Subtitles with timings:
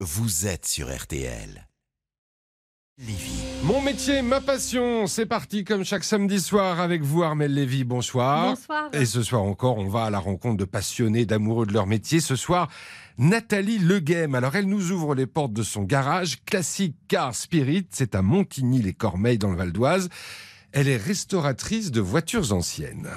[0.00, 1.66] vous êtes sur RTL.
[2.98, 3.32] Lévy.
[3.62, 8.50] Mon métier, ma passion, c'est parti comme chaque samedi soir avec vous Armel Lévy, bonsoir.
[8.50, 8.90] Bonsoir.
[8.92, 12.20] Et ce soir encore, on va à la rencontre de passionnés, d'amoureux de leur métier.
[12.20, 12.68] Ce soir,
[13.16, 14.34] Nathalie Leguem.
[14.34, 19.38] Alors elle nous ouvre les portes de son garage, Classic Car Spirit, c'est à Montigny-les-Cormeilles
[19.38, 20.10] dans le Val d'Oise.
[20.72, 23.08] Elle est restauratrice de voitures anciennes.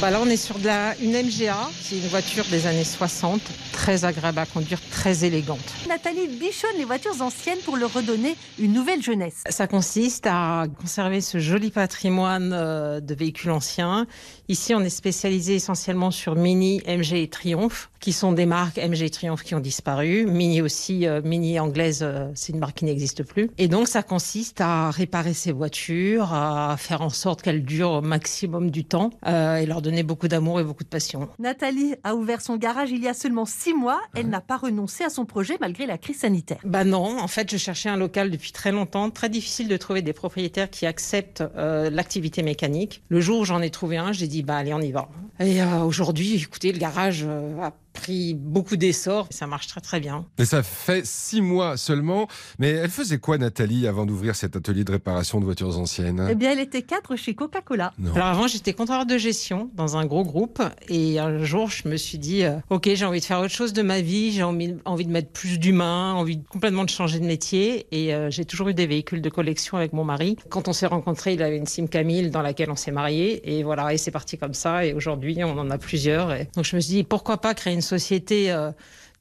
[0.00, 3.40] Bah là, on est sur de la, une MGA, c'est une voiture des années 60,
[3.88, 5.64] très agréable à conduire, très élégante.
[5.88, 9.42] Nathalie bichonne les voitures anciennes pour leur redonner une nouvelle jeunesse.
[9.48, 14.06] Ça consiste à conserver ce joli patrimoine euh, de véhicules anciens.
[14.50, 19.02] Ici, on est spécialisé essentiellement sur Mini, MG et Triumph, qui sont des marques MG
[19.02, 20.26] et Triumph qui ont disparu.
[20.26, 23.50] Mini aussi, euh, Mini anglaise, euh, c'est une marque qui n'existe plus.
[23.58, 28.00] Et donc, ça consiste à réparer ces voitures, à faire en sorte qu'elles durent au
[28.00, 31.28] maximum du temps euh, et leur donner beaucoup d'amour et beaucoup de passion.
[31.38, 33.77] Nathalie a ouvert son garage il y a seulement six mois.
[34.14, 36.58] Elle n'a pas renoncé à son projet malgré la crise sanitaire.
[36.64, 39.10] Bah non, en fait, je cherchais un local depuis très longtemps.
[39.10, 43.02] Très difficile de trouver des propriétaires qui acceptent euh, l'activité mécanique.
[43.08, 45.08] Le jour où j'en ai trouvé un, j'ai dit bah allez, on y va.
[45.40, 49.26] Et euh, aujourd'hui, écoutez, le garage euh, pris beaucoup d'essor.
[49.30, 50.26] Ça marche très très bien.
[50.38, 52.28] Et ça fait six mois seulement.
[52.58, 56.26] Mais elle faisait quoi Nathalie avant d'ouvrir cet atelier de réparation de voitures anciennes?
[56.30, 57.92] Eh bien, elle était cadre chez Coca-Cola.
[58.14, 60.62] Alors avant, j'étais contrôleur de gestion dans un gros groupe.
[60.88, 63.72] Et un jour, je me suis dit, euh, ok, j'ai envie de faire autre chose
[63.72, 64.32] de ma vie.
[64.32, 67.86] J'ai envie, envie de mettre plus d'humain, envie de- complètement de changer de métier.
[67.90, 70.36] Et euh, j'ai toujours eu des véhicules de collection avec mon mari.
[70.48, 73.56] Quand on s'est rencontrés, il avait une Sim Camille dans laquelle on s'est mariés.
[73.56, 74.86] Et voilà, et c'est parti comme ça.
[74.86, 76.32] Et aujourd'hui, on en a plusieurs.
[76.32, 78.70] Et donc je me suis dit, pourquoi pas créer une société euh,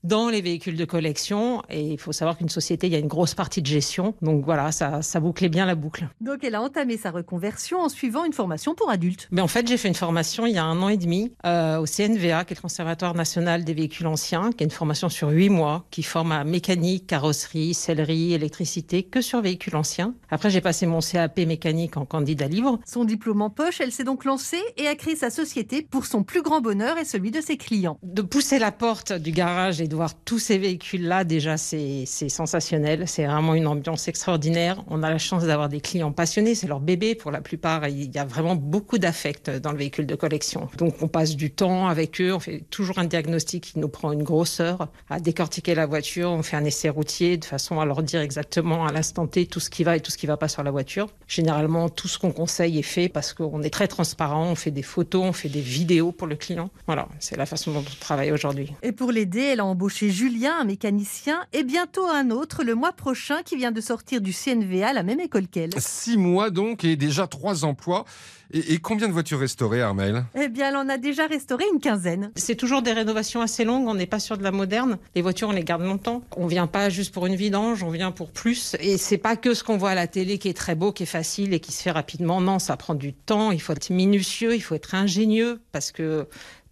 [0.08, 1.62] dans les véhicules de collection.
[1.70, 4.16] Et il faut savoir qu'une société, il y a une grosse partie de gestion.
[4.22, 6.08] Donc voilà, ça, ça bouclait bien la boucle.
[6.22, 9.28] Donc, elle a entamé sa reconversion en suivant une formation pour adultes.
[9.32, 11.78] Mais en fait, j'ai fait une formation il y a un an et demi euh,
[11.78, 15.30] au CNVA, qui est le Conservatoire national des véhicules anciens, qui est une formation sur
[15.30, 20.16] huit mois, qui forme à mécanique, carrosserie, sellerie, électricité, que sur véhicules anciens.
[20.30, 22.80] Après, j'ai passé mon CAP mécanique en candidat libre.
[22.86, 26.24] Son diplôme en poche, elle s'est donc lancée et a créé sa société pour son
[26.24, 28.00] plus grand bonheur et celui de ses clients.
[28.04, 33.08] De pousser la porte du garage et de tous ces véhicules-là, déjà, c'est sensationnel.
[33.08, 34.84] C'est vraiment une ambiance extraordinaire.
[34.88, 36.56] On a la chance d'avoir des clients passionnés.
[36.56, 37.88] C'est leur bébé pour la plupart.
[37.88, 40.70] Il y a vraiment beaucoup d'affect dans le véhicule de collection.
[40.78, 42.34] Donc, on passe du temps avec eux.
[42.34, 46.30] On fait toujours un diagnostic qui nous prend une grosse heure à décortiquer la voiture.
[46.32, 49.60] On fait un essai routier de façon à leur dire exactement à l'instant T tout
[49.60, 51.08] ce qui va et tout ce qui va pas sur la voiture.
[51.28, 54.46] Généralement, tout ce qu'on conseille est fait parce qu'on est très transparent.
[54.52, 56.70] On fait des photos, on fait des vidéos pour le client.
[56.86, 58.74] Voilà, c'est la façon dont on travaille aujourd'hui.
[58.84, 62.92] Et pour l'aider, elle a embauché Julien, un mécanicien, et bientôt un autre le mois
[62.92, 65.72] prochain qui vient de sortir du CNVA, la même école qu'elle.
[65.78, 68.06] Six mois donc et déjà trois emplois.
[68.54, 70.26] Et, et combien de voitures restaurées Armel?
[70.36, 72.32] Eh bien, elle en a déjà restauré une quinzaine.
[72.36, 74.98] C'est toujours des rénovations assez longues, on n'est pas sur de la moderne.
[75.16, 76.24] Les voitures, on les garde longtemps.
[76.36, 78.76] On vient pas juste pour une vidange, on vient pour plus.
[78.80, 81.04] Et c'est pas que ce qu'on voit à la télé qui est très beau, qui
[81.04, 82.42] est facile et qui se fait rapidement.
[82.42, 86.28] Non, ça prend du temps, il faut être minutieux, il faut être ingénieux parce que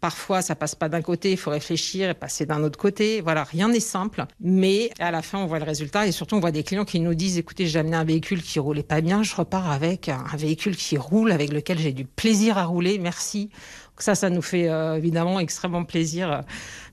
[0.05, 3.21] Parfois, ça passe pas d'un côté, il faut réfléchir et passer d'un autre côté.
[3.21, 4.25] Voilà, rien n'est simple.
[4.39, 6.99] Mais à la fin, on voit le résultat et surtout, on voit des clients qui
[6.99, 10.37] nous disent écoutez, j'ai amené un véhicule qui roulait pas bien, je repars avec un
[10.37, 12.99] véhicule qui roule, avec lequel j'ai du plaisir à rouler.
[12.99, 13.49] Merci.
[13.95, 16.43] Donc ça, ça nous fait euh, évidemment extrêmement plaisir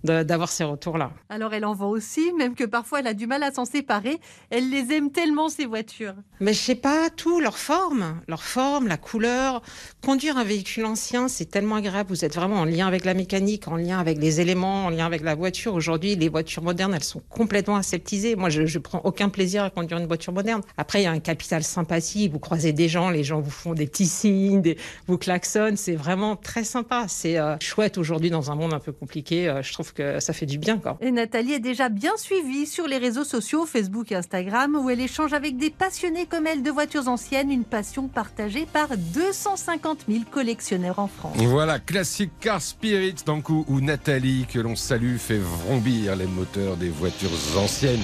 [0.09, 1.11] euh, d'avoir ces retours-là.
[1.31, 4.21] Alors, elle en vend aussi, même que parfois elle a du mal à s'en séparer.
[4.51, 6.15] Elle les aime tellement, ces voitures.
[6.39, 9.63] Mais je sais pas, tout, leur forme, leur forme, la couleur.
[10.01, 12.11] Conduire un véhicule ancien, c'est tellement agréable.
[12.11, 15.07] Vous êtes vraiment en lien avec la mécanique, en lien avec les éléments, en lien
[15.07, 15.75] avec la voiture.
[15.75, 18.37] Aujourd'hui, les voitures modernes, elles sont complètement aseptisées.
[18.37, 20.63] Moi, je, je prends aucun plaisir à conduire une voiture moderne.
[20.77, 22.29] Après, il y a un capital sympathie.
[22.29, 25.77] Vous croisez des gens, les gens vous font des petits signes, des, vous klaxonnent.
[25.77, 26.92] C'est vraiment très sympa.
[27.09, 29.49] C'est euh, chouette aujourd'hui dans un monde un peu compliqué.
[29.49, 30.99] Euh, je trouve que ça fait du bien, quoi.
[31.01, 35.01] Et Nathalie est déjà bien suivie sur les réseaux sociaux, Facebook et Instagram, où elle
[35.01, 40.25] échange avec des passionnés comme elle de voitures anciennes, une passion partagée par 250 000
[40.31, 41.37] collectionneurs en France.
[41.39, 46.27] Voilà, Classic Car Spirit, dans le coup où Nathalie, que l'on salue, fait vrombir les
[46.27, 48.03] moteurs des voitures anciennes.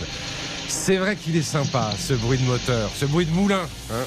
[0.68, 3.62] C'est vrai qu'il est sympa, ce bruit de moteur, ce bruit de moulin.
[3.90, 4.04] hein.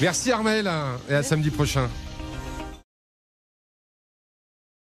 [0.00, 1.88] Merci Armel, hein, et à samedi prochain.